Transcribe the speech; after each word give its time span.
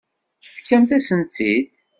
Tefkamt-asent-tt-id. 0.43 1.65